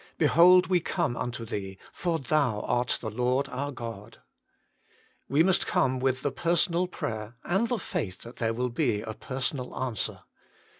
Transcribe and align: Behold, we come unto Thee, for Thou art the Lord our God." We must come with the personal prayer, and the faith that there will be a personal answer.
Behold, 0.17 0.65
we 0.65 0.79
come 0.79 1.15
unto 1.15 1.45
Thee, 1.45 1.77
for 1.93 2.17
Thou 2.17 2.61
art 2.61 2.97
the 3.01 3.11
Lord 3.11 3.47
our 3.49 3.71
God." 3.71 4.17
We 5.29 5.43
must 5.43 5.67
come 5.67 5.99
with 5.99 6.23
the 6.23 6.31
personal 6.31 6.87
prayer, 6.87 7.35
and 7.43 7.69
the 7.69 7.77
faith 7.77 8.23
that 8.23 8.37
there 8.37 8.55
will 8.55 8.69
be 8.69 9.01
a 9.01 9.13
personal 9.13 9.79
answer. 9.79 10.23